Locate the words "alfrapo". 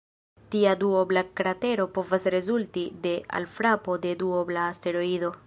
3.41-4.01